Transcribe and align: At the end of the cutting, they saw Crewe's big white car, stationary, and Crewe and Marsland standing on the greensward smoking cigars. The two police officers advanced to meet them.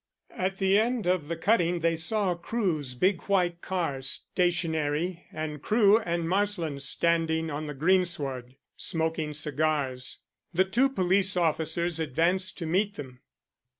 At 0.35 0.57
the 0.57 0.79
end 0.79 1.05
of 1.05 1.27
the 1.27 1.35
cutting, 1.35 1.81
they 1.81 1.95
saw 1.95 2.33
Crewe's 2.33 2.95
big 2.95 3.21
white 3.25 3.61
car, 3.61 4.01
stationary, 4.01 5.27
and 5.31 5.61
Crewe 5.61 5.99
and 5.99 6.27
Marsland 6.27 6.81
standing 6.81 7.51
on 7.51 7.67
the 7.67 7.75
greensward 7.75 8.55
smoking 8.75 9.35
cigars. 9.35 10.17
The 10.55 10.65
two 10.65 10.89
police 10.89 11.37
officers 11.37 11.99
advanced 11.99 12.57
to 12.57 12.65
meet 12.65 12.95
them. 12.95 13.19